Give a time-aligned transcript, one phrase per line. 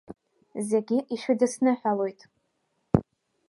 [0.69, 2.19] Зегьы ишәыдаҳныҳәалоиг!